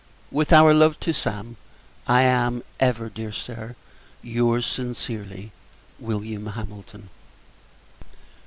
[0.31, 1.57] With our love to Sam,
[2.07, 3.75] I am, ever, dear Sir,
[4.23, 5.51] your's, sincerely,
[5.99, 6.47] Wm.
[6.55, 7.09] HAMILTON.